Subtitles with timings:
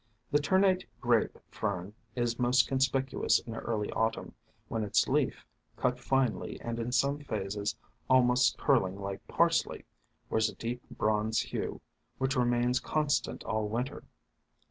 [0.31, 4.33] The Ternate Grape Fern is most conspicuous in early Autumn,
[4.67, 5.45] when its leaf,
[5.77, 7.75] cut finely and in some phases
[8.09, 9.85] almost 2O4 THE FANTASIES OF FERNS curling like Parsley,
[10.31, 11.81] wears a deep bronze hue,
[12.17, 14.03] which remains constant all Winter.